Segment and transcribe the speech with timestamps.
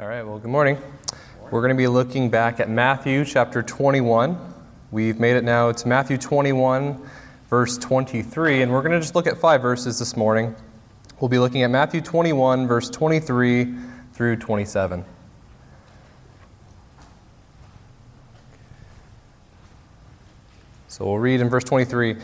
[0.00, 0.78] All right, well, good morning.
[1.50, 4.34] We're going to be looking back at Matthew chapter 21.
[4.90, 7.06] We've made it now to Matthew 21,
[7.50, 10.56] verse 23, and we're going to just look at five verses this morning.
[11.20, 13.74] We'll be looking at Matthew 21, verse 23
[14.14, 15.04] through 27.
[20.88, 22.16] So we'll read in verse 23.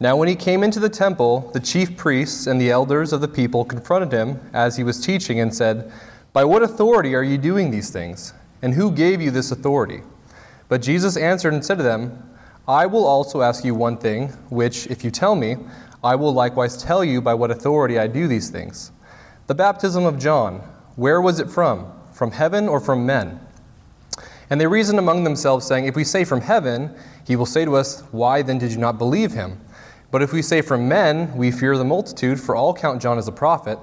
[0.00, 3.28] Now, when he came into the temple, the chief priests and the elders of the
[3.28, 5.92] people confronted him as he was teaching and said,
[6.32, 8.32] By what authority are you doing these things?
[8.62, 10.02] And who gave you this authority?
[10.68, 12.30] But Jesus answered and said to them,
[12.66, 15.56] I will also ask you one thing, which, if you tell me,
[16.02, 18.92] I will likewise tell you by what authority I do these things.
[19.46, 20.60] The baptism of John,
[20.96, 21.92] where was it from?
[22.12, 23.40] From heaven or from men?
[24.48, 26.94] And they reasoned among themselves, saying, If we say from heaven,
[27.26, 29.60] he will say to us, Why then did you not believe him?
[30.10, 33.28] But if we say from men, we fear the multitude, for all count John as
[33.28, 33.78] a prophet.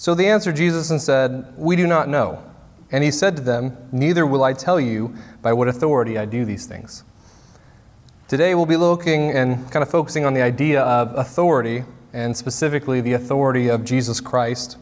[0.00, 2.42] So they answered Jesus and said, We do not know.
[2.90, 6.46] And he said to them, Neither will I tell you by what authority I do
[6.46, 7.04] these things.
[8.26, 11.84] Today we'll be looking and kind of focusing on the idea of authority,
[12.14, 14.78] and specifically the authority of Jesus Christ.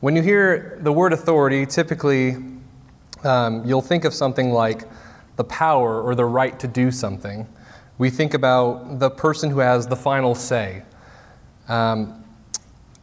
[0.00, 2.34] When you hear the word authority, typically
[3.22, 4.82] um, you'll think of something like
[5.36, 7.46] the power or the right to do something
[7.98, 10.82] we think about the person who has the final say.
[11.68, 12.23] Um,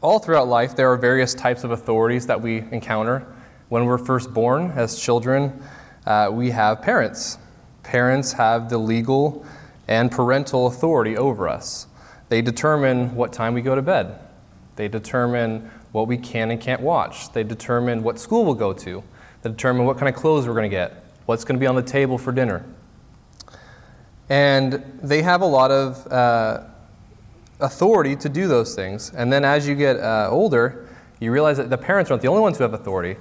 [0.01, 3.25] all throughout life, there are various types of authorities that we encounter.
[3.69, 5.63] When we're first born as children,
[6.05, 7.37] uh, we have parents.
[7.83, 9.45] Parents have the legal
[9.87, 11.87] and parental authority over us.
[12.29, 14.19] They determine what time we go to bed,
[14.75, 19.03] they determine what we can and can't watch, they determine what school we'll go to,
[19.41, 21.75] they determine what kind of clothes we're going to get, what's going to be on
[21.75, 22.65] the table for dinner.
[24.29, 26.63] And they have a lot of uh,
[27.61, 29.11] authority to do those things.
[29.15, 30.87] And then as you get uh, older,
[31.19, 33.17] you realize that the parents aren't the only ones who have authority.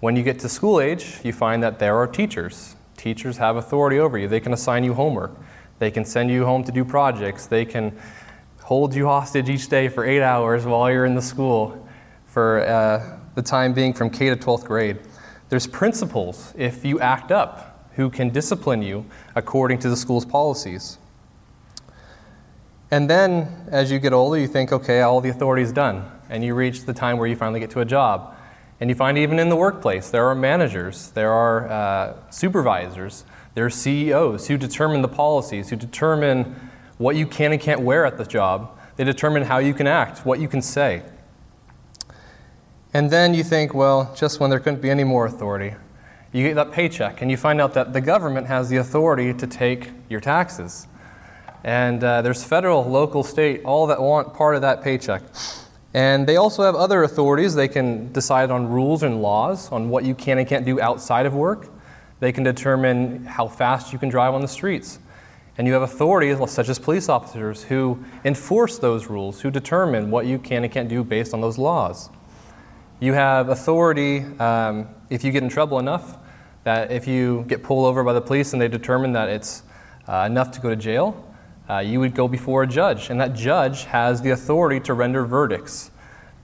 [0.00, 2.76] When you get to school age, you find that there are teachers.
[2.96, 4.28] Teachers have authority over you.
[4.28, 5.36] They can assign you homework,
[5.78, 7.98] they can send you home to do projects, they can
[8.62, 11.88] hold you hostage each day for eight hours while you're in the school
[12.26, 14.98] for uh, the time being from K to 12th grade.
[15.48, 20.98] There's principals if you act up who can discipline you according to the school's policies.
[22.90, 26.10] And then, as you get older, you think, okay, all the authority is done.
[26.28, 28.34] And you reach the time where you finally get to a job.
[28.80, 33.24] And you find even in the workplace, there are managers, there are uh, supervisors,
[33.54, 36.56] there are CEOs who determine the policies, who determine
[36.98, 38.76] what you can and can't wear at the job.
[38.96, 41.02] They determine how you can act, what you can say.
[42.92, 45.76] And then you think, well, just when there couldn't be any more authority,
[46.32, 49.46] you get that paycheck and you find out that the government has the authority to
[49.46, 50.86] take your taxes.
[51.64, 55.22] And uh, there's federal, local, state, all that want part of that paycheck.
[55.92, 57.54] And they also have other authorities.
[57.54, 61.26] They can decide on rules and laws on what you can and can't do outside
[61.26, 61.68] of work.
[62.20, 64.98] They can determine how fast you can drive on the streets.
[65.58, 70.26] And you have authorities, such as police officers, who enforce those rules, who determine what
[70.26, 72.08] you can and can't do based on those laws.
[73.00, 76.16] You have authority um, if you get in trouble enough
[76.64, 79.62] that if you get pulled over by the police and they determine that it's
[80.06, 81.26] uh, enough to go to jail,
[81.70, 85.24] uh, you would go before a judge, and that judge has the authority to render
[85.24, 85.92] verdicts.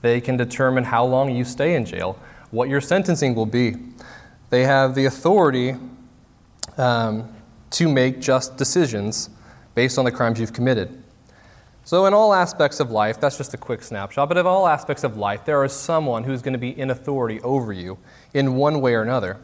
[0.01, 2.17] They can determine how long you stay in jail,
[2.51, 3.75] what your sentencing will be.
[4.51, 5.75] They have the authority
[6.77, 7.29] um,
[7.71, 9.29] to make just decisions
[9.75, 11.03] based on the crimes you've committed.
[11.83, 15.03] So, in all aspects of life, that's just a quick snapshot, but in all aspects
[15.03, 17.97] of life, there is someone who's going to be in authority over you
[18.33, 19.37] in one way or another.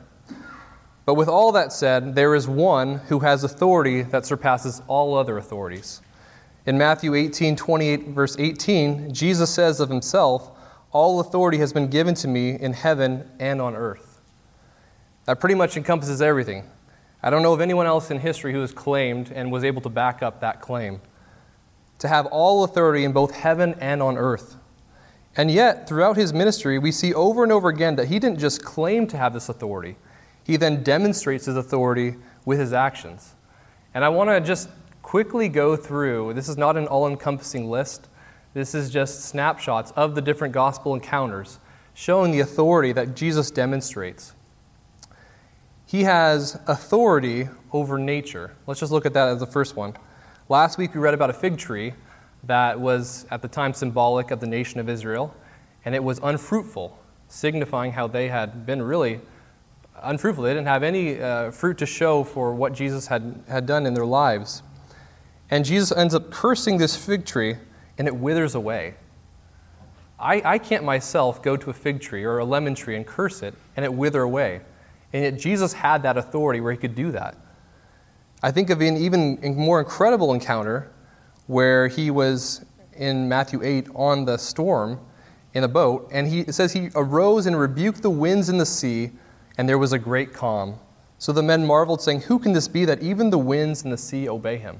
[1.06, 5.38] But with all that said, there is one who has authority that surpasses all other
[5.38, 6.02] authorities.
[6.66, 10.52] In Matthew 18, 28, verse 18, Jesus says of himself,
[10.92, 14.22] All authority has been given to me in heaven and on earth.
[15.26, 16.64] That pretty much encompasses everything.
[17.22, 19.90] I don't know of anyone else in history who has claimed and was able to
[19.90, 21.02] back up that claim.
[22.00, 24.56] To have all authority in both heaven and on earth.
[25.36, 28.64] And yet, throughout his ministry, we see over and over again that he didn't just
[28.64, 29.98] claim to have this authority.
[30.44, 33.36] He then demonstrates his authority with his actions.
[33.94, 34.70] And I want to just
[35.02, 38.10] quickly go through this is not an all encompassing list,
[38.54, 41.60] this is just snapshots of the different gospel encounters
[41.94, 44.34] showing the authority that Jesus demonstrates.
[45.86, 48.56] He has authority over nature.
[48.66, 49.94] Let's just look at that as the first one.
[50.50, 51.94] Last week we read about a fig tree
[52.44, 55.36] that was at the time symbolic of the nation of Israel,
[55.86, 56.98] and it was unfruitful,
[57.28, 59.22] signifying how they had been really
[60.04, 60.44] unfruitful.
[60.44, 63.94] They didn't have any uh, fruit to show for what Jesus had, had done in
[63.94, 64.64] their lives.
[65.50, 67.58] And Jesus ends up cursing this fig tree,
[67.98, 68.96] and it withers away.
[70.20, 73.44] I, I can't myself go to a fig tree or a lemon tree and curse
[73.44, 74.62] it and it wither away.
[75.12, 77.38] And yet Jesus had that authority where he could do that.
[78.42, 80.92] I think of an even more incredible encounter
[81.48, 82.66] where he was
[82.96, 85.00] in Matthew 8 on the storm
[85.54, 89.12] in a boat, and he, says he arose and rebuked the winds and the sea,
[89.58, 90.80] and there was a great calm.
[91.18, 93.98] So the men marveled, saying, Who can this be that even the winds and the
[93.98, 94.80] sea obey him?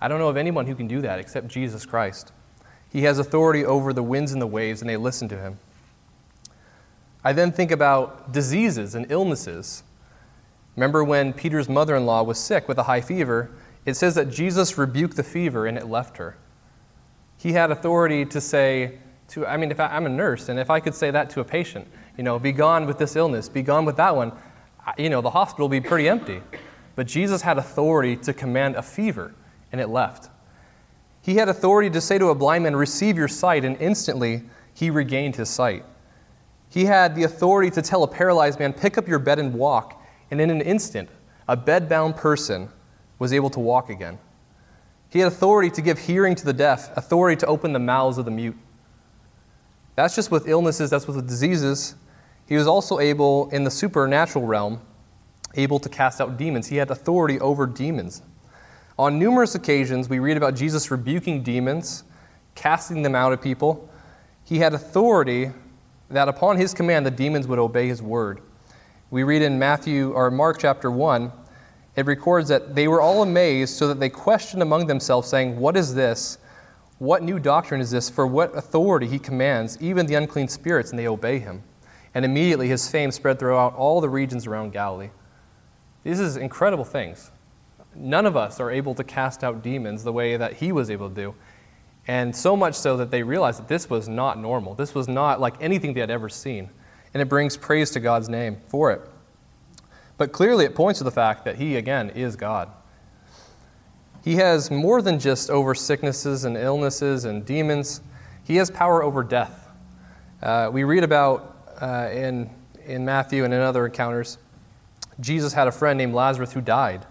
[0.00, 2.32] I don't know of anyone who can do that except Jesus Christ.
[2.90, 5.58] He has authority over the winds and the waves, and they listen to him.
[7.24, 9.84] I then think about diseases and illnesses.
[10.76, 13.50] Remember when Peter's mother in law was sick with a high fever?
[13.84, 16.36] It says that Jesus rebuked the fever and it left her.
[17.36, 18.98] He had authority to say,
[19.28, 21.40] to, I mean, if I, am a nurse, and if I could say that to
[21.40, 24.32] a patient, you know, be gone with this illness, be gone with that one,
[24.98, 26.42] you know, the hospital would be pretty empty.
[26.94, 29.34] But Jesus had authority to command a fever,
[29.70, 30.28] and it left.
[31.22, 34.42] He had authority to say to a blind man, Receive your sight, and instantly
[34.74, 35.84] he regained his sight.
[36.68, 40.02] He had the authority to tell a paralyzed man, Pick up your bed and walk,
[40.30, 41.08] and in an instant,
[41.48, 42.68] a bedbound person
[43.18, 44.18] was able to walk again.
[45.08, 48.24] He had authority to give hearing to the deaf, authority to open the mouths of
[48.24, 48.56] the mute.
[49.94, 51.94] That's just with illnesses, that's with diseases.
[52.52, 54.82] He was also able, in the supernatural realm,
[55.54, 56.66] able to cast out demons.
[56.66, 58.20] He had authority over demons.
[58.98, 62.04] On numerous occasions, we read about Jesus rebuking demons,
[62.54, 63.88] casting them out of people.
[64.44, 65.50] He had authority
[66.10, 68.42] that upon his command, the demons would obey his word.
[69.10, 71.32] We read in Matthew or Mark chapter 1,
[71.96, 75.74] it records that they were all amazed, so that they questioned among themselves, saying, What
[75.74, 76.36] is this?
[76.98, 78.10] What new doctrine is this?
[78.10, 81.62] For what authority he commands even the unclean spirits, and they obey him.
[82.14, 85.10] And immediately his fame spread throughout all the regions around Galilee.
[86.04, 87.30] These are incredible things.
[87.94, 91.08] None of us are able to cast out demons the way that he was able
[91.08, 91.34] to do.
[92.06, 94.74] And so much so that they realized that this was not normal.
[94.74, 96.70] This was not like anything they had ever seen.
[97.14, 99.02] And it brings praise to God's name for it.
[100.16, 102.70] But clearly, it points to the fact that he, again, is God.
[104.24, 108.00] He has more than just over sicknesses and illnesses and demons,
[108.44, 109.68] he has power over death.
[110.42, 111.51] Uh, we read about
[111.82, 112.48] uh, in,
[112.86, 114.38] in Matthew and in other encounters,
[115.20, 117.04] Jesus had a friend named Lazarus who died.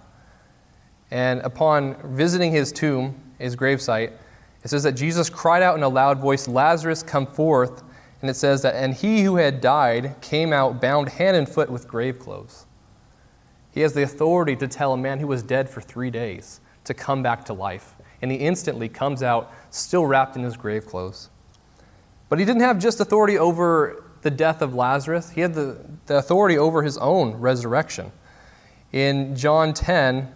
[1.12, 4.14] And upon visiting his tomb, his gravesite,
[4.64, 7.84] it says that Jesus cried out in a loud voice, Lazarus, come forth.
[8.22, 11.70] And it says that, and he who had died came out bound hand and foot
[11.70, 12.66] with grave clothes.
[13.72, 16.94] He has the authority to tell a man who was dead for three days to
[16.94, 17.96] come back to life.
[18.22, 21.30] And he instantly comes out still wrapped in his grave clothes.
[22.30, 26.18] But he didn't have just authority over the death of Lazarus, he had the, the
[26.18, 28.12] authority over his own resurrection.
[28.92, 30.32] In John 10,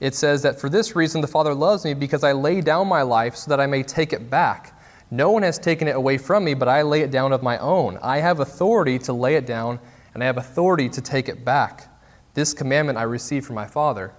[0.00, 3.02] it says that for this reason the Father loves me because I lay down my
[3.02, 4.78] life so that I may take it back.
[5.12, 7.58] No one has taken it away from me, but I lay it down of my
[7.58, 7.98] own.
[8.02, 9.78] I have authority to lay it down,
[10.14, 11.88] and I have authority to take it back.
[12.34, 14.12] This commandment I received from my Father.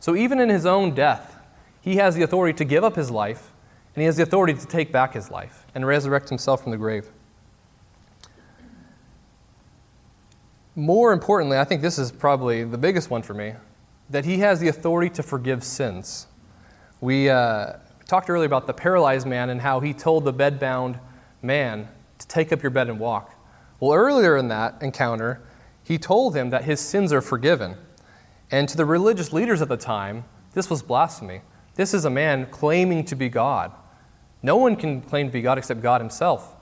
[0.00, 1.36] So even in his own death,
[1.80, 3.52] he has the authority to give up his life,
[3.94, 6.78] and he has the authority to take back his life and resurrect himself from the
[6.78, 7.08] grave.
[10.76, 13.54] More importantly, I think this is probably the biggest one for me
[14.10, 16.26] that he has the authority to forgive sins.
[17.00, 17.74] We uh,
[18.06, 20.98] talked earlier about the paralyzed man and how he told the bedbound
[21.42, 21.88] man
[22.18, 23.34] to take up your bed and walk.
[23.80, 25.42] Well, earlier in that encounter,
[25.82, 27.76] he told him that his sins are forgiven.
[28.50, 31.42] And to the religious leaders at the time, this was blasphemy.
[31.76, 33.72] This is a man claiming to be God.
[34.42, 36.54] No one can claim to be God except God himself.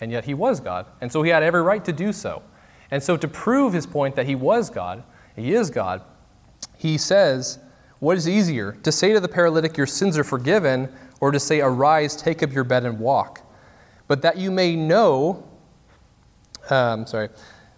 [0.00, 0.86] And yet he was God.
[1.00, 2.42] And so he had every right to do so.
[2.90, 5.02] And so, to prove his point that he was God,
[5.34, 6.02] he is God,
[6.76, 7.58] he says,
[7.98, 11.60] What is easier, to say to the paralytic, Your sins are forgiven, or to say,
[11.60, 13.42] Arise, take up your bed, and walk?
[14.08, 15.48] But that you may know,
[16.70, 17.28] um, sorry,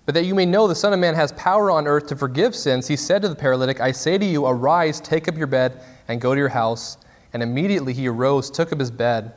[0.05, 2.55] but that you may know the Son of Man has power on earth to forgive
[2.55, 5.83] sins, he said to the paralytic, I say to you, arise, take up your bed,
[6.09, 6.97] and go to your house.
[7.33, 9.35] And immediately he arose, took up his bed,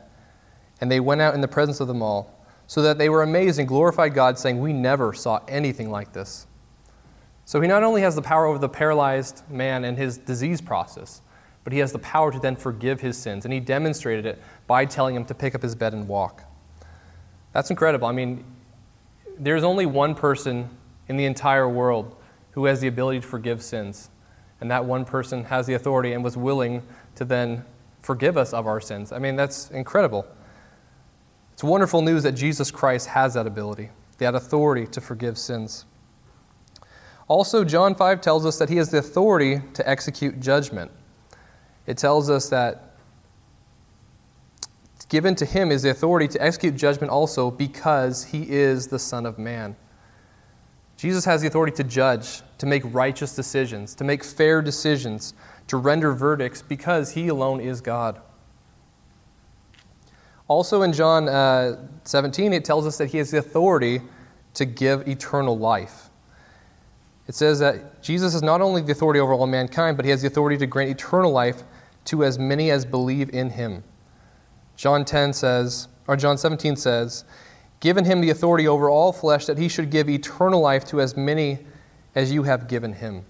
[0.80, 2.41] and they went out in the presence of them all,
[2.72, 6.48] so that they were amazed and glorified God, saying, We never saw anything like this.
[7.44, 11.22] So he not only has the power over the paralyzed man and his disease process,
[11.66, 13.44] but he has the power to then forgive his sins.
[13.44, 16.46] And he demonstrated it by telling him to pick up his bed and walk.
[17.51, 18.08] That's incredible.
[18.08, 18.46] I mean,
[19.38, 20.70] there's only one person
[21.10, 22.16] in the entire world
[22.51, 24.10] who has the ability to forgive sins.
[24.62, 26.84] And that one person has the authority and was willing
[27.16, 27.66] to then
[28.00, 29.12] forgive us of our sins.
[29.12, 30.25] I mean, that's incredible.
[31.53, 35.86] It's wonderful news that Jesus Christ has that ability, that authority to forgive sins.
[37.27, 40.91] Also, John 5 tells us that he has the authority to execute judgment.
[41.86, 42.96] It tells us that
[45.10, 49.25] given to him is the authority to execute judgment also because he is the Son
[49.25, 49.75] of Man.
[50.96, 55.34] Jesus has the authority to judge, to make righteous decisions, to make fair decisions,
[55.67, 58.22] to render verdicts because he alone is God.
[60.51, 64.01] Also in John uh, 17, it tells us that he has the authority
[64.53, 66.10] to give eternal life.
[67.29, 70.20] It says that Jesus has not only the authority over all mankind, but he has
[70.20, 71.63] the authority to grant eternal life
[72.03, 73.86] to as many as believe in him.
[74.75, 77.24] John 10 says, or John 17 says,
[77.79, 81.15] given him the authority over all flesh that he should give eternal life to as
[81.15, 81.60] many
[82.13, 83.24] as you have given him.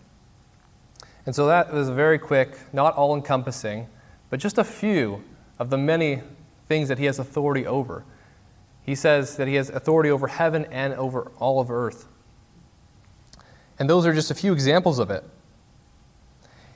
[1.27, 3.87] And so that is very quick, not all encompassing,
[4.31, 5.23] but just a few
[5.59, 6.23] of the many
[6.71, 8.05] things that he has authority over.
[8.81, 12.07] He says that he has authority over heaven and over all of earth.
[13.77, 15.25] And those are just a few examples of it.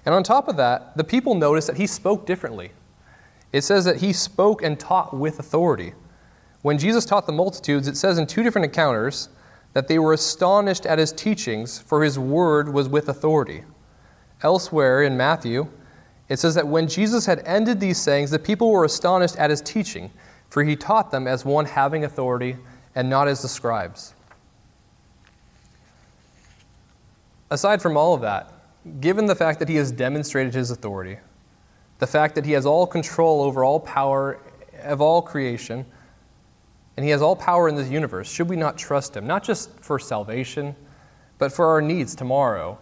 [0.06, 2.72] And on top of that, the people noticed that he spoke differently.
[3.54, 5.94] It says that he spoke and taught with authority.
[6.62, 9.30] When Jesus taught the multitudes, it says in two different encounters
[9.72, 13.64] that they were astonished at his teachings, for his word was with authority.
[14.44, 15.70] Elsewhere in Matthew,
[16.28, 19.62] it says that when Jesus had ended these sayings, the people were astonished at his
[19.62, 20.12] teaching,
[20.50, 22.58] for he taught them as one having authority
[22.96, 24.14] and not as the scribes.
[27.52, 28.52] Aside from all of that,
[29.00, 31.18] given the fact that he has demonstrated his authority,
[32.00, 34.40] the fact that he has all control over all power
[34.84, 35.86] of all creation,
[36.98, 39.28] and he has all power in this universe, should we not trust him?
[39.28, 40.76] Not just for salvation,
[41.38, 42.78] but for our needs tomorrow,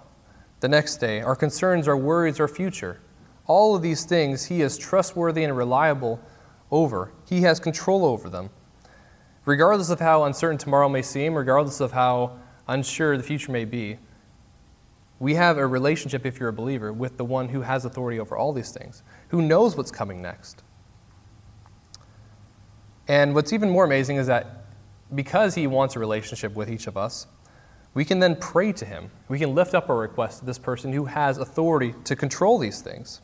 [0.59, 2.99] the next day, our concerns, our worries, our future.
[3.45, 6.19] All of these things he is trustworthy and reliable
[6.71, 7.11] over.
[7.25, 8.49] He has control over them.
[9.45, 13.99] Regardless of how uncertain tomorrow may seem, regardless of how unsure the future may be,
[15.19, 18.35] we have a relationship, if you're a believer, with the one who has authority over
[18.35, 20.63] all these things, who knows what's coming next.
[23.07, 24.65] And what's even more amazing is that
[25.13, 27.27] because he wants a relationship with each of us,
[27.93, 29.11] we can then pray to him.
[29.27, 32.81] We can lift up our request to this person who has authority to control these
[32.81, 33.21] things.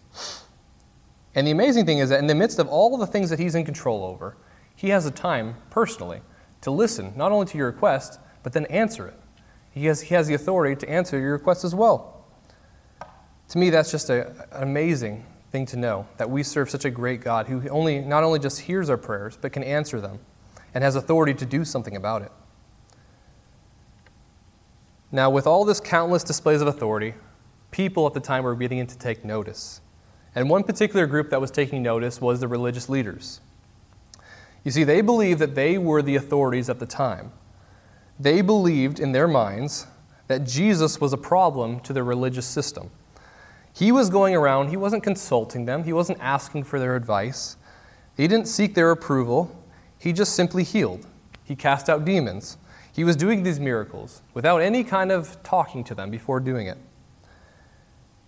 [1.36, 3.56] And the amazing thing is that in the midst of all the things that he's
[3.56, 4.38] in control over,
[4.76, 6.22] he has the time personally
[6.62, 9.20] to listen not only to your request, but then answer it.
[9.72, 12.26] He has, he has the authority to answer your request as well.
[13.50, 16.90] To me, that's just a, an amazing thing to know that we serve such a
[16.92, 20.20] great God who only, not only just hears our prayers, but can answer them
[20.74, 22.32] and has authority to do something about it.
[25.12, 27.16] Now, with all this countless displays of authority,
[27.72, 29.82] people at the time were beginning to take notice.
[30.36, 33.42] And one particular group that was taking notice was the religious leaders.
[34.64, 37.32] You see, they believed that they were the authorities at the time.
[38.20, 39.88] They believed in their minds
[40.28, 42.92] that Jesus was a problem to their religious system.
[43.74, 47.56] He was going around, he wasn't consulting them, he wasn't asking for their advice,
[48.18, 49.56] he didn't seek their approval,
[49.98, 51.08] he just simply healed.
[51.44, 52.58] He cast out demons.
[53.00, 56.78] He was doing these miracles without any kind of talking to them before doing it.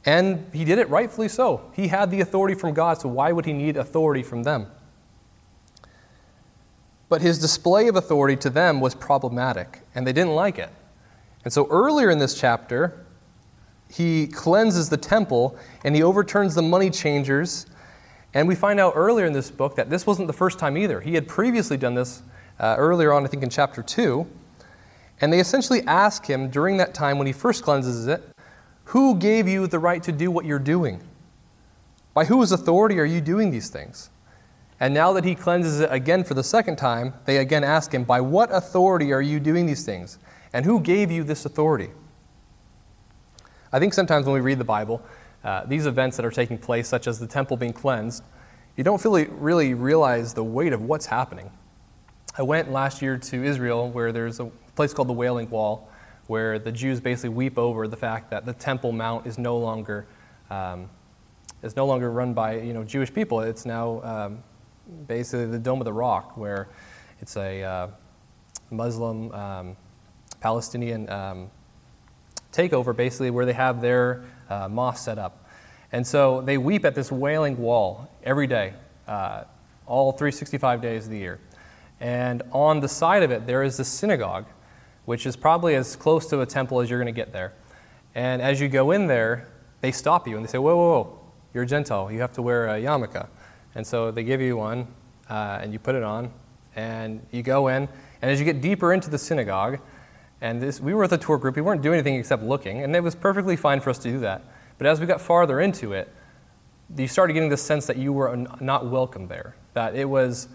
[0.06, 1.70] And he did it rightfully so.
[1.74, 4.68] He had the authority from God, so why would he need authority from them?
[7.10, 10.70] But his display of authority to them was problematic, and they didn't like it.
[11.44, 13.06] And so earlier in this chapter,
[13.90, 17.66] he cleanses the temple and he overturns the money changers.
[18.34, 21.02] And we find out earlier in this book that this wasn't the first time either.
[21.02, 22.22] He had previously done this
[22.58, 24.26] uh, earlier on, I think in chapter 2.
[25.22, 28.24] And they essentially ask him during that time when he first cleanses it,
[28.86, 31.02] Who gave you the right to do what you're doing?
[32.14, 34.10] By whose authority are you doing these things?
[34.80, 38.04] And now that he cleanses it again for the second time, they again ask him,
[38.04, 40.18] By what authority are you doing these things?
[40.54, 41.92] And who gave you this authority?
[43.72, 45.02] I think sometimes when we read the Bible,
[45.44, 48.24] uh, these events that are taking place, such as the temple being cleansed,
[48.76, 51.52] you don't really, really realize the weight of what's happening.
[52.38, 55.90] I went last year to Israel where there's a place called the Wailing Wall,
[56.28, 60.08] where the Jews basically weep over the fact that the Temple Mount is no longer,
[60.50, 60.90] um,
[61.64, 63.42] is no longer run by you know, Jewish people.
[63.42, 64.44] It's now um,
[65.08, 66.70] basically the Dome of the Rock, where
[67.20, 67.88] it's a uh,
[68.70, 69.78] Muslim um,
[70.40, 71.52] Palestinian um,
[72.52, 75.46] takeover, basically, where they have their uh, mosque set up.
[75.92, 78.74] And so they weep at this wailing wall every day,
[79.08, 79.44] uh,
[79.86, 81.40] all 365 days of the year.
[82.00, 84.46] And on the side of it, there is the synagogue,
[85.06, 87.54] which is probably as close to a temple as you're going to get there.
[88.16, 89.48] And as you go in there,
[89.82, 91.20] they stop you and they say, Whoa, whoa, whoa,
[91.54, 92.12] you're a Gentile.
[92.12, 93.28] You have to wear a yarmulke.
[93.76, 94.88] And so they give you one,
[95.30, 96.32] uh, and you put it on,
[96.76, 97.88] and you go in.
[98.22, 99.80] And as you get deeper into the synagogue,
[100.42, 102.96] and this, we were with a tour group, we weren't doing anything except looking, and
[102.96, 104.44] it was perfectly fine for us to do that.
[104.78, 106.12] But as we got farther into it,
[106.98, 110.50] you started getting the sense that you were not welcome there, that it was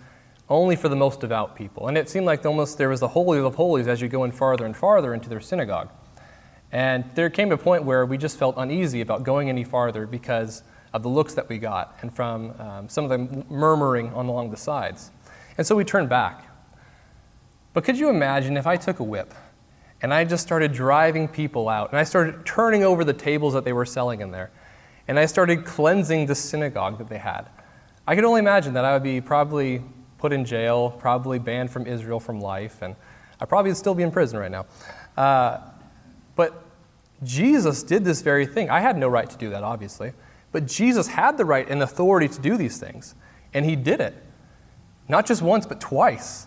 [0.48, 1.88] only for the most devout people.
[1.88, 4.30] And it seemed like almost there was the holies of holies as you go in
[4.30, 5.90] farther and farther into their synagogue.
[6.72, 10.62] And there came a point where we just felt uneasy about going any farther because
[10.92, 14.50] of the looks that we got and from um, some of the murmuring on along
[14.50, 15.10] the sides.
[15.58, 16.44] And so we turned back.
[17.72, 19.34] But could you imagine if I took a whip
[20.00, 23.64] and I just started driving people out and I started turning over the tables that
[23.64, 24.50] they were selling in there
[25.08, 27.48] and I started cleansing the synagogue that they had?
[28.06, 29.82] I could only imagine that I would be probably
[30.18, 32.96] put in jail, probably banned from Israel from life, and
[33.40, 34.66] I probably would still be in prison right now.
[35.16, 35.60] Uh,
[36.34, 36.64] but
[37.22, 38.70] Jesus did this very thing.
[38.70, 40.12] I had no right to do that, obviously,
[40.52, 43.14] but Jesus had the right and authority to do these things,
[43.54, 44.14] and he did it.
[45.08, 46.46] Not just once, but twice.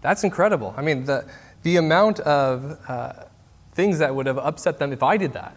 [0.00, 0.74] That's incredible.
[0.76, 1.26] I mean, the,
[1.62, 3.24] the amount of uh,
[3.74, 5.56] things that would have upset them if I did that,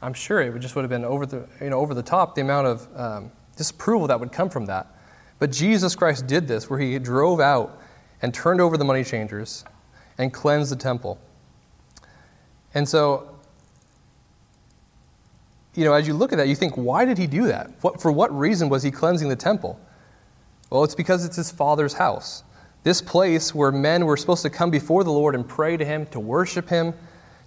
[0.00, 2.34] I'm sure it would just would have been over the, you know, over the top,
[2.34, 4.86] the amount of um, disapproval that would come from that.
[5.42, 7.82] But Jesus Christ did this, where he drove out
[8.22, 9.64] and turned over the money changers
[10.16, 11.18] and cleansed the temple.
[12.74, 13.28] And so,
[15.74, 17.72] you know, as you look at that, you think, why did he do that?
[17.80, 19.80] What, for what reason was he cleansing the temple?
[20.70, 22.44] Well, it's because it's his father's house.
[22.84, 26.06] This place where men were supposed to come before the Lord and pray to him,
[26.12, 26.94] to worship him,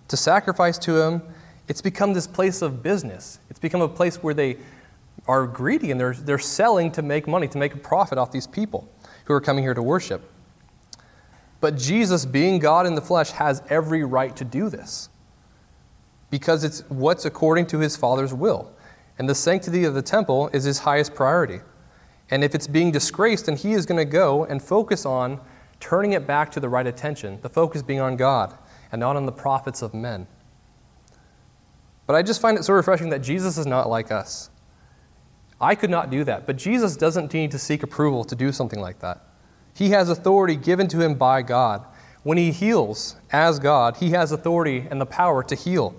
[0.09, 1.21] to sacrifice to him,
[1.69, 3.39] it's become this place of business.
[3.49, 4.57] It's become a place where they
[5.27, 8.47] are greedy and they're, they're selling to make money, to make a profit off these
[8.47, 8.89] people
[9.25, 10.31] who are coming here to worship.
[11.61, 15.09] But Jesus, being God in the flesh, has every right to do this
[16.29, 18.71] because it's what's according to his Father's will.
[19.17, 21.61] And the sanctity of the temple is his highest priority.
[22.29, 25.39] And if it's being disgraced, then he is going to go and focus on
[25.79, 28.53] turning it back to the right attention, the focus being on God
[28.91, 30.27] and not on the profits of men.
[32.07, 34.49] But I just find it so refreshing that Jesus is not like us.
[35.59, 38.79] I could not do that, but Jesus doesn't need to seek approval to do something
[38.79, 39.21] like that.
[39.73, 41.85] He has authority given to him by God.
[42.23, 45.95] When he heals as God, he has authority and the power to heal.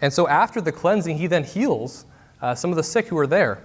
[0.00, 2.04] And so after the cleansing, he then heals
[2.40, 3.64] uh, some of the sick who are there.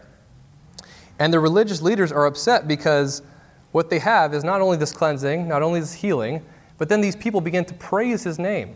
[1.20, 3.24] And the religious leaders are upset because
[3.72, 6.46] what they have is not only this cleansing, not only this healing,
[6.78, 8.76] but then these people begin to praise his name.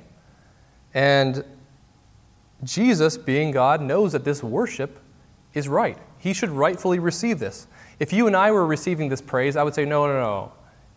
[0.93, 1.46] And
[2.63, 5.00] Jesus, being God, knows that this worship
[5.54, 5.98] is right.
[6.22, 7.68] He should rightfully receive this.
[8.00, 10.52] If you and I were receiving this praise, I would say, no, no, no.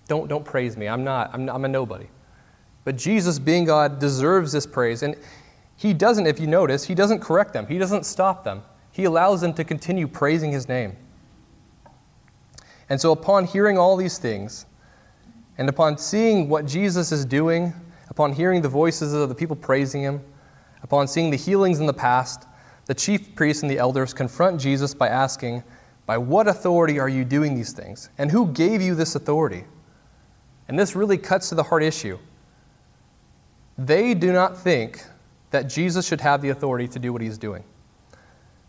[0.07, 0.87] Don't, don't praise me.
[0.87, 1.31] I'm not.
[1.33, 2.09] I'm, I'm a nobody.
[2.85, 5.03] But Jesus, being God, deserves this praise.
[5.03, 5.17] And
[5.77, 8.63] he doesn't, if you notice, he doesn't correct them, he doesn't stop them.
[8.93, 10.95] He allows them to continue praising his name.
[12.91, 14.67] And so, upon hearing all these things,
[15.57, 17.73] and upon seeing what Jesus is doing,
[18.11, 20.23] upon hearing the voices of the people praising him,
[20.83, 22.47] upon seeing the healings in the past,
[22.87, 25.63] the chief priests and the elders confront Jesus by asking,
[26.07, 28.11] By what authority are you doing these things?
[28.19, 29.65] And who gave you this authority?
[30.69, 32.19] And this really cuts to the heart issue.
[33.77, 35.05] They do not think
[35.51, 37.65] that Jesus should have the authority to do what he's doing.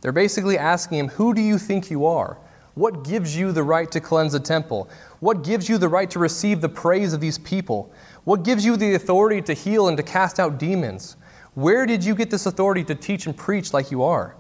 [0.01, 2.37] They're basically asking him, Who do you think you are?
[2.75, 4.89] What gives you the right to cleanse the temple?
[5.19, 7.91] What gives you the right to receive the praise of these people?
[8.25, 11.15] What gives you the authority to heal and to cast out demons?
[11.55, 14.35] Where did you get this authority to teach and preach like you are?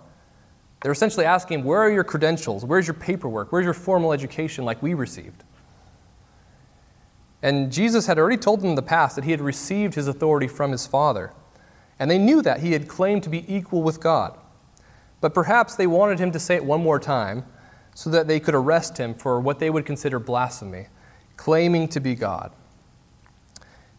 [0.81, 2.63] They're essentially asking, Where are your credentials?
[2.63, 3.51] Where's your paperwork?
[3.51, 5.43] Where's your formal education like we received?
[7.41, 10.47] And Jesus had already told them in the past that he had received his authority
[10.47, 11.31] from his Father.
[11.99, 14.37] And they knew that he had claimed to be equal with God.
[15.21, 17.45] But perhaps they wanted him to say it one more time
[17.93, 20.87] so that they could arrest him for what they would consider blasphemy,
[21.37, 22.51] claiming to be God.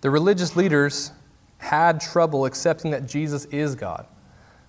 [0.03, 1.13] The religious leaders
[1.59, 4.07] had trouble accepting that Jesus is God.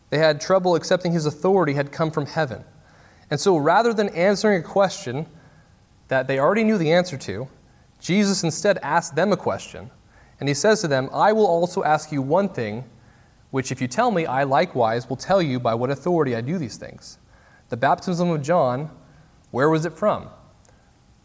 [0.09, 2.63] They had trouble accepting his authority had come from heaven.
[3.29, 5.25] And so rather than answering a question
[6.07, 7.47] that they already knew the answer to,
[7.99, 9.89] Jesus instead asked them a question.
[10.39, 12.85] And he says to them, I will also ask you one thing,
[13.51, 16.57] which if you tell me, I likewise will tell you by what authority I do
[16.57, 17.17] these things.
[17.69, 18.89] The baptism of John,
[19.51, 20.29] where was it from?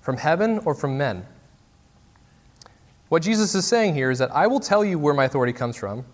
[0.01, 1.27] From heaven or from men?
[3.13, 5.77] What Jesus is saying here is that I will tell you where my authority comes
[5.77, 6.07] from,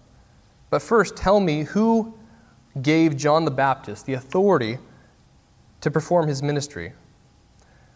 [0.69, 2.13] but first tell me who
[2.83, 4.79] gave John the Baptist the authority
[5.81, 6.95] to perform his ministry.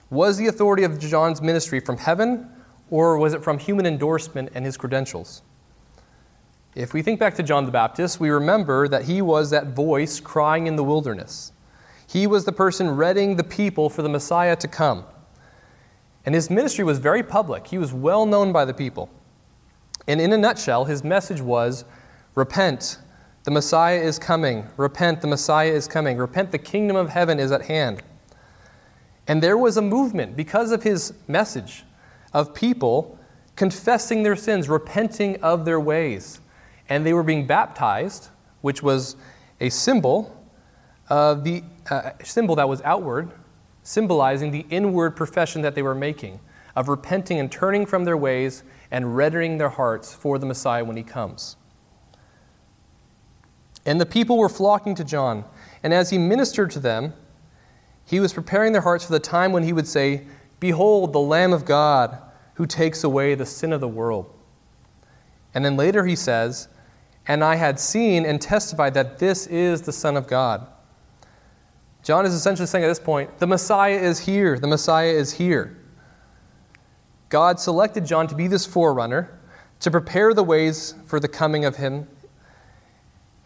[0.08, 2.48] Was the authority of John's ministry from heaven,
[2.90, 5.42] or was it from human endorsement and his credentials?
[6.76, 10.20] If we think back to John the Baptist, we remember that he was that voice
[10.20, 11.50] crying in the wilderness.
[12.06, 15.06] He was the person readying the people for the Messiah to come.
[16.24, 17.66] And his ministry was very public.
[17.66, 19.11] He was well known by the people.
[20.06, 21.85] And in a nutshell, his message was
[22.35, 22.98] repent,
[23.44, 24.66] the Messiah is coming.
[24.76, 26.16] Repent, the Messiah is coming.
[26.16, 28.02] Repent, the kingdom of heaven is at hand.
[29.26, 31.85] And there was a movement because of his message
[32.32, 33.18] of people
[33.56, 36.40] confessing their sins, repenting of their ways.
[36.88, 38.28] And they were being baptized,
[38.61, 39.16] which was
[39.61, 40.37] a symbol
[41.08, 43.30] of the uh, symbol that was outward,
[43.82, 46.40] symbolizing the inward profession that they were making
[46.74, 50.96] of repenting and turning from their ways and reddening their hearts for the Messiah when
[50.96, 51.56] he comes.
[53.84, 55.44] And the people were flocking to John,
[55.82, 57.14] and as he ministered to them,
[58.04, 60.26] he was preparing their hearts for the time when he would say,
[60.60, 62.18] Behold, the Lamb of God
[62.54, 64.32] who takes away the sin of the world.
[65.54, 66.68] And then later he says,
[67.26, 70.66] And I had seen and testified that this is the Son of God.
[72.02, 74.58] John is essentially saying at this point, the Messiah is here.
[74.58, 75.76] The Messiah is here.
[77.28, 79.38] God selected John to be this forerunner,
[79.80, 82.08] to prepare the ways for the coming of him.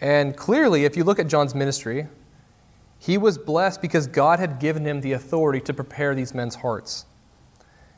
[0.01, 2.09] And clearly, if you look at John's ministry,
[2.99, 7.07] he was blessed because God had given him the authority to prepare these men's hearts.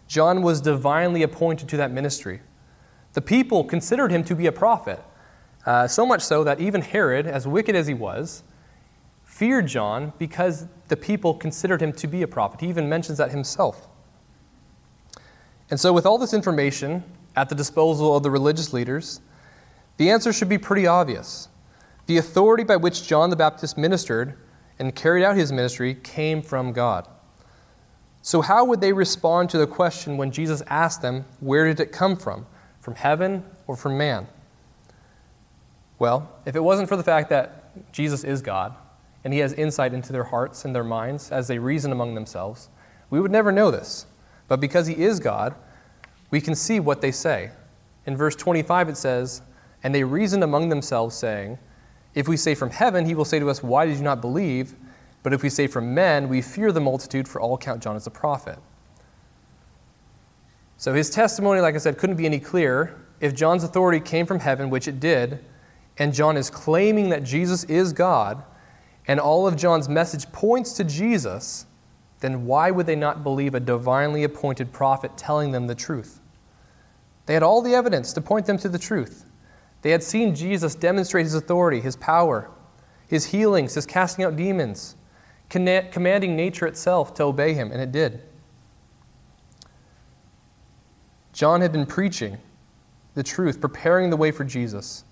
[0.09, 2.40] John was divinely appointed to that ministry.
[3.12, 5.03] The people considered him to be a prophet,
[5.66, 8.42] uh, so much so that even Herod, as wicked as he was,
[9.38, 12.61] feared John because the people considered him to be a prophet.
[12.61, 13.87] He even mentions that himself.
[15.70, 17.05] And so, with all this information
[17.37, 19.20] at the disposal of the religious leaders,
[19.96, 21.48] the answer should be pretty obvious.
[22.07, 24.37] The authority by which John the Baptist ministered
[24.81, 27.07] and carried out his ministry came from God.
[28.22, 31.92] So, how would they respond to the question when Jesus asked them, Where did it
[31.92, 32.44] come from?
[32.81, 34.27] From heaven or from man?
[36.01, 38.74] Well, if it wasn't for the fact that Jesus is God
[39.25, 42.69] and he has insight into their hearts and their minds as they reason among themselves,
[43.11, 44.07] we would never know this.
[44.47, 45.55] But because he is God,
[46.31, 47.51] we can see what they say.
[48.07, 49.43] In verse 25, it says,
[49.83, 51.59] And they reasoned among themselves, saying,
[52.15, 54.75] If we say from heaven, he will say to us, Why did you not believe?
[55.23, 58.07] But if we say from men, we fear the multitude, for all count John as
[58.07, 58.59] a prophet.
[60.77, 62.99] So his testimony, like I said, couldn't be any clearer.
[63.21, 65.45] If John's authority came from heaven, which it did,
[65.99, 68.45] and John is claiming that Jesus is God,
[69.09, 71.66] and all of John's message points to Jesus,
[72.21, 76.21] then why would they not believe a divinely appointed prophet telling them the truth?
[77.27, 79.25] They had all the evidence to point them to the truth.
[79.83, 82.51] They had seen Jesus demonstrate his authority, his power,
[83.07, 84.97] his healings, his casting out demons,
[85.49, 88.23] commanding nature itself to obey him, and it did.
[91.33, 92.38] John had been preaching
[93.14, 95.05] the truth, preparing the way for Jesus,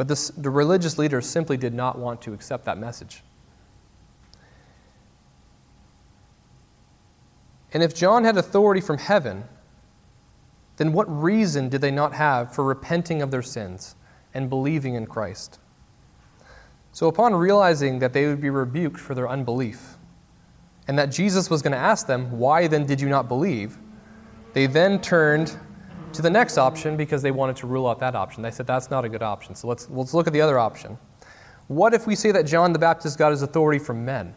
[0.00, 3.22] but this, the religious leaders simply did not want to accept that message.
[7.74, 9.44] And if John had authority from heaven,
[10.78, 13.94] then what reason did they not have for repenting of their sins
[14.32, 15.58] and believing in Christ?
[16.92, 19.98] So, upon realizing that they would be rebuked for their unbelief,
[20.88, 23.76] and that Jesus was going to ask them, Why then did you not believe?
[24.54, 25.58] they then turned
[26.14, 28.42] to the next option because they wanted to rule out that option.
[28.42, 29.54] They said, That's not a good option.
[29.54, 30.98] So, let's, let's look at the other option.
[31.68, 34.34] What if we say that John the Baptist got his authority from men?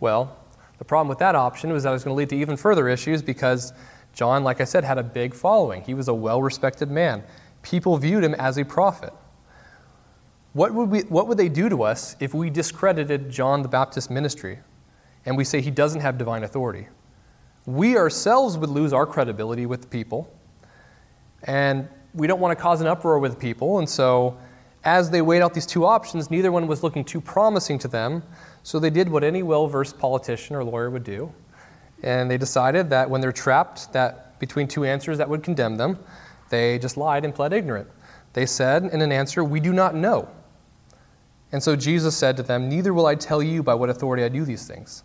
[0.00, 0.38] Well,
[0.78, 2.88] the problem with that option was that it was going to lead to even further
[2.88, 3.74] issues because
[4.14, 5.82] John, like I said, had a big following.
[5.82, 7.22] He was a well respected man.
[7.62, 9.12] People viewed him as a prophet.
[10.52, 14.10] What would, we, what would they do to us if we discredited John the Baptist
[14.10, 14.58] ministry
[15.26, 16.88] and we say he doesn't have divine authority?
[17.66, 20.32] We ourselves would lose our credibility with the people,
[21.44, 24.38] and we don't want to cause an uproar with people, and so
[24.84, 28.22] as they weighed out these two options, neither one was looking too promising to them,
[28.62, 31.32] so they did what any well versed politician or lawyer would do.
[32.02, 35.98] And they decided that when they're trapped that between two answers that would condemn them,
[36.48, 37.88] they just lied and pled ignorant.
[38.32, 40.28] They said in an answer, We do not know.
[41.52, 44.28] And so Jesus said to them, Neither will I tell you by what authority I
[44.28, 45.04] do these things.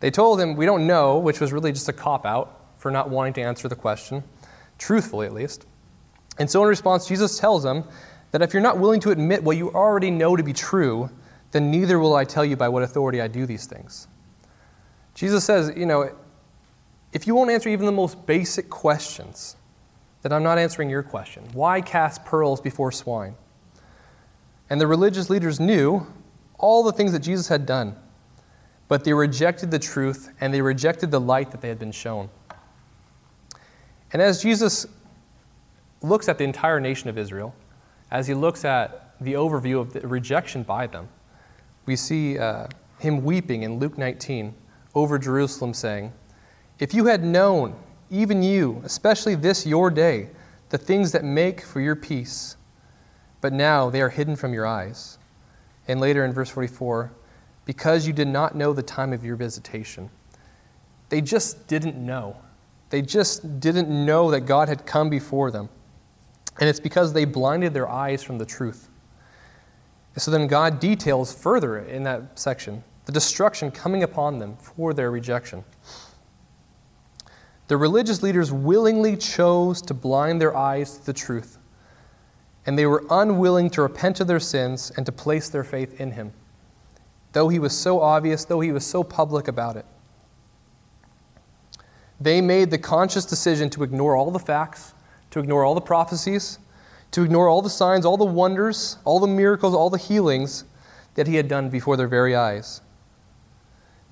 [0.00, 3.10] They told him, We don't know, which was really just a cop out for not
[3.10, 4.24] wanting to answer the question,
[4.82, 5.66] truthfully at least.
[6.38, 7.84] And so in response, Jesus tells them
[8.32, 11.08] that if you're not willing to admit what you already know to be true,
[11.52, 14.08] then neither will I tell you by what authority I do these things.
[15.14, 16.10] Jesus says, you know,
[17.12, 19.56] if you won't answer even the most basic questions,
[20.22, 21.44] then I'm not answering your question.
[21.52, 23.34] Why cast pearls before swine?
[24.68, 26.06] And the religious leaders knew
[26.58, 27.94] all the things that Jesus had done,
[28.88, 32.30] but they rejected the truth and they rejected the light that they had been shown.
[34.12, 34.86] And as Jesus
[36.02, 37.54] looks at the entire nation of Israel,
[38.10, 41.08] as he looks at the overview of the rejection by them,
[41.86, 42.66] we see uh,
[42.98, 44.54] him weeping in Luke 19
[44.94, 46.12] over Jerusalem, saying,
[46.78, 47.74] If you had known,
[48.10, 50.28] even you, especially this your day,
[50.68, 52.56] the things that make for your peace,
[53.40, 55.18] but now they are hidden from your eyes.
[55.88, 57.10] And later in verse 44,
[57.64, 60.10] because you did not know the time of your visitation.
[61.08, 62.36] They just didn't know.
[62.92, 65.70] They just didn't know that God had come before them.
[66.60, 68.90] And it's because they blinded their eyes from the truth.
[70.18, 75.10] So then God details further in that section the destruction coming upon them for their
[75.10, 75.64] rejection.
[77.68, 81.56] The religious leaders willingly chose to blind their eyes to the truth,
[82.66, 86.10] and they were unwilling to repent of their sins and to place their faith in
[86.10, 86.34] Him,
[87.32, 89.86] though He was so obvious, though He was so public about it.
[92.22, 94.94] They made the conscious decision to ignore all the facts,
[95.32, 96.58] to ignore all the prophecies,
[97.10, 100.64] to ignore all the signs, all the wonders, all the miracles, all the healings
[101.14, 102.80] that He had done before their very eyes.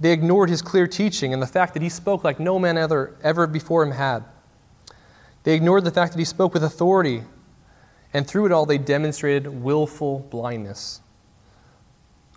[0.01, 3.17] They ignored his clear teaching and the fact that he spoke like no man ever,
[3.23, 4.25] ever before him had.
[5.45, 7.23] They ignored the fact that he spoke with authority,
[8.15, 11.03] and through it all, they demonstrated willful blindness.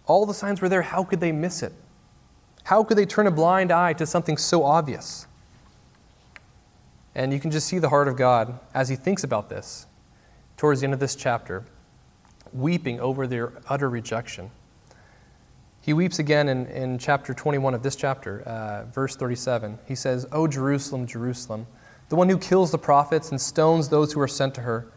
[0.06, 0.82] All the signs were there.
[0.82, 1.72] How could they miss it?
[2.66, 5.26] How could they turn a blind eye to something so obvious?
[7.16, 9.86] And you can just see the heart of God as he thinks about this
[10.58, 11.64] towards the end of this chapter,
[12.52, 14.50] weeping over their utter rejection.
[15.82, 19.78] He weeps again in, in chapter 21 of this chapter, uh, verse 37.
[19.86, 21.68] He says, O Jerusalem, Jerusalem,
[22.10, 24.88] the one who kills the prophets and stones those who are sent to her.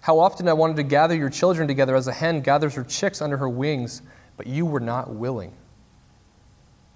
[0.00, 3.22] How often I wanted to gather your children together as a hen gathers her chicks
[3.22, 4.02] under her wings,
[4.36, 5.52] but you were not willing.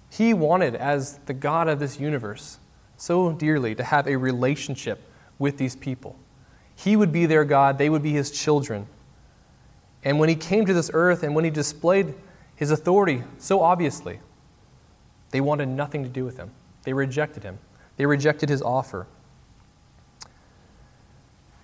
[0.09, 2.59] He wanted, as the God of this universe,
[2.97, 5.01] so dearly to have a relationship
[5.39, 6.17] with these people.
[6.75, 8.87] He would be their God, they would be his children.
[10.03, 12.13] And when he came to this earth and when he displayed
[12.57, 14.19] his authority so obviously.
[15.31, 16.51] They wanted nothing to do with him.
[16.83, 17.59] They rejected him.
[17.95, 19.07] They rejected his offer.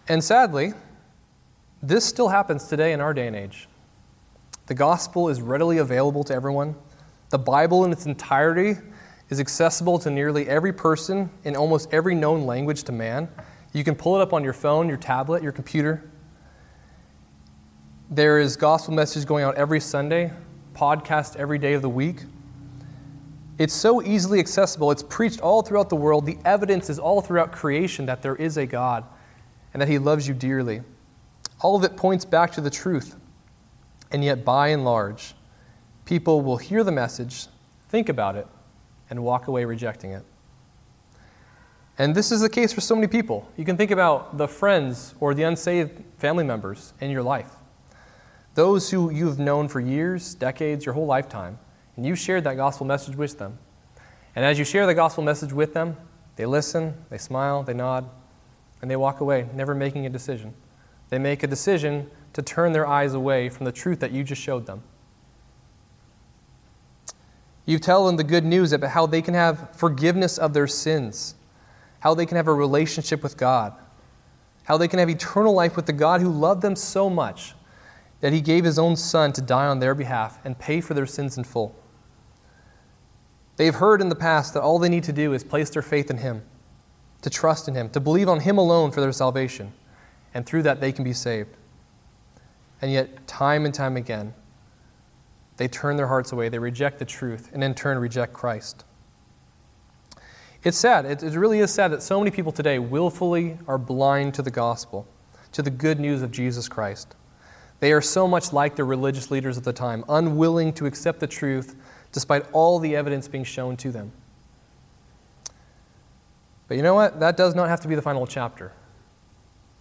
[0.07, 0.73] And sadly,
[1.81, 3.67] this still happens today in our day and age.
[4.67, 6.75] The gospel is readily available to everyone.
[7.29, 8.77] The Bible in its entirety
[9.29, 13.27] is accessible to nearly every person in almost every known language to man.
[13.73, 16.09] You can pull it up on your phone, your tablet, your computer.
[18.09, 20.31] There is gospel message going out every Sunday
[20.73, 22.23] podcast every day of the week.
[23.57, 24.91] It's so easily accessible.
[24.91, 26.25] It's preached all throughout the world.
[26.25, 29.05] The evidence is all throughout creation that there is a God
[29.73, 30.81] and that He loves you dearly.
[31.61, 33.15] All of it points back to the truth.
[34.11, 35.35] And yet, by and large,
[36.05, 37.47] people will hear the message,
[37.89, 38.47] think about it,
[39.13, 40.25] and walk away rejecting it.
[41.99, 43.47] And this is the case for so many people.
[43.57, 47.51] You can think about the friends or the unsaved family members in your life.
[48.55, 51.59] Those who you've known for years, decades, your whole lifetime,
[51.95, 53.59] and you shared that gospel message with them.
[54.35, 55.95] And as you share the gospel message with them,
[56.35, 58.09] they listen, they smile, they nod,
[58.81, 60.55] and they walk away, never making a decision.
[61.09, 64.41] They make a decision to turn their eyes away from the truth that you just
[64.41, 64.81] showed them.
[67.65, 71.35] You tell them the good news about how they can have forgiveness of their sins,
[72.01, 73.73] how they can have a relationship with God,
[74.65, 77.53] how they can have eternal life with the God who loved them so much
[78.19, 81.05] that he gave his own son to die on their behalf and pay for their
[81.05, 81.75] sins in full.
[83.55, 86.09] They've heard in the past that all they need to do is place their faith
[86.09, 86.41] in him,
[87.21, 89.73] to trust in him, to believe on him alone for their salvation,
[90.33, 91.55] and through that they can be saved.
[92.81, 94.33] And yet, time and time again,
[95.57, 98.85] they turn their hearts away, they reject the truth, and in turn reject Christ.
[100.63, 101.05] It's sad.
[101.05, 105.05] It, really is sad that so many people today willfully are blind to the gospel,
[105.51, 107.15] to the good news of Jesus Christ.
[107.81, 111.27] They are so much like the religious leaders of the time, unwilling to accept the
[111.27, 111.75] truth
[112.13, 114.13] despite all the evidence being shown to them.
[116.69, 117.19] But you know what?
[117.19, 118.71] That does not have to be the final chapter.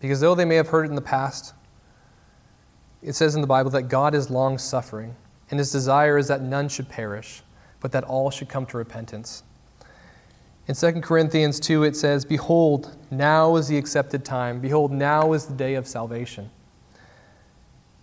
[0.00, 1.54] Because though they may have heard it in the past,
[3.02, 5.14] it says in the Bible that God is long suffering,
[5.52, 7.42] and his desire is that none should perish,
[7.78, 9.42] but that all should come to repentance.
[10.66, 14.60] In 2 Corinthians 2, it says, Behold, now is the accepted time.
[14.60, 16.50] Behold, now is the day of salvation.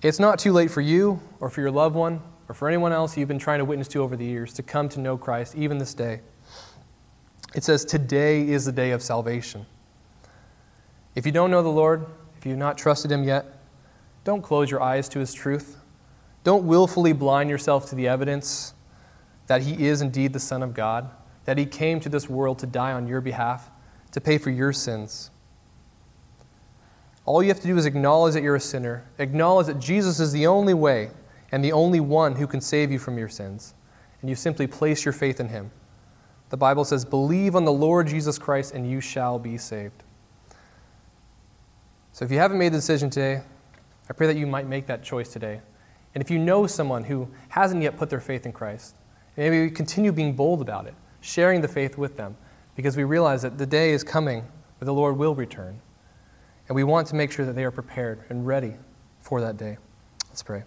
[0.03, 3.17] It's not too late for you or for your loved one or for anyone else
[3.17, 5.79] you've been trying to witness to over the years to come to know Christ, even
[5.79, 6.21] this day.
[7.55, 9.65] It says, Today is the day of salvation.
[11.15, 12.05] If you don't know the Lord,
[12.38, 13.57] if you've not trusted Him yet,
[14.23, 15.77] don't close your eyes to His truth.
[16.43, 18.73] Don't willfully blind yourself to the evidence
[19.47, 21.10] that He is indeed the Son of God,
[21.45, 23.69] that He came to this world to die on your behalf,
[24.12, 25.32] to pay for your sins.
[27.25, 30.32] All you have to do is acknowledge that you're a sinner, acknowledge that Jesus is
[30.32, 31.12] the only way
[31.52, 33.73] and the only one who can save you from your sins.
[34.21, 35.71] And you simply place your faith in him.
[36.49, 40.04] The Bible says, Believe on the Lord Jesus Christ and you shall be saved.
[42.12, 43.41] So if you haven't made the decision today,
[44.10, 45.62] I pray that you might make that choice today.
[46.15, 48.95] And if you know someone who hasn't yet put their faith in Christ,
[49.38, 52.36] maybe we continue being bold about it, sharing the faith with them,
[52.76, 54.41] because we realize that the day is coming
[54.78, 55.80] where the Lord will return.
[56.67, 58.76] And we want to make sure that they are prepared and ready
[59.19, 59.78] for that day.
[60.30, 60.63] Let's pray.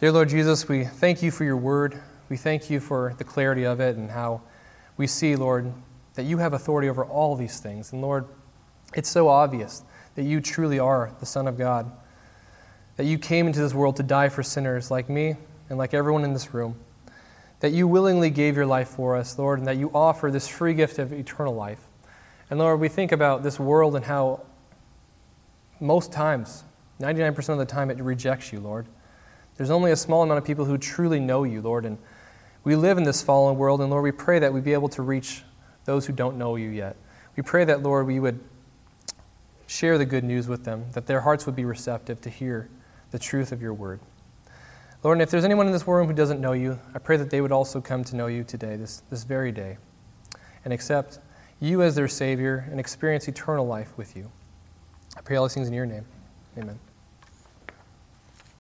[0.00, 2.00] Dear Lord Jesus, we thank you for your word.
[2.28, 4.42] We thank you for the clarity of it and how
[4.96, 5.72] we see, Lord,
[6.14, 7.92] that you have authority over all these things.
[7.92, 8.26] And Lord,
[8.94, 9.82] it's so obvious
[10.14, 11.90] that you truly are the Son of God,
[13.00, 15.34] that you came into this world to die for sinners like me
[15.70, 16.76] and like everyone in this room,
[17.60, 20.74] that you willingly gave your life for us, Lord, and that you offer this free
[20.74, 21.80] gift of eternal life.
[22.50, 24.42] And Lord, we think about this world and how
[25.80, 26.62] most times,
[27.00, 28.84] 99% of the time, it rejects you, Lord.
[29.56, 31.86] There's only a small amount of people who truly know you, Lord.
[31.86, 31.96] And
[32.64, 35.00] we live in this fallen world, and Lord, we pray that we be able to
[35.00, 35.42] reach
[35.86, 36.96] those who don't know you yet.
[37.34, 38.40] We pray that, Lord, we would
[39.66, 42.68] share the good news with them, that their hearts would be receptive to hear
[43.10, 44.00] the truth of your word.
[45.02, 47.30] Lord, and if there's anyone in this room who doesn't know you, I pray that
[47.30, 49.78] they would also come to know you today, this, this very day,
[50.64, 51.18] and accept
[51.58, 54.30] you as their Savior and experience eternal life with you.
[55.16, 56.04] I pray all these things in your name.
[56.58, 56.78] Amen.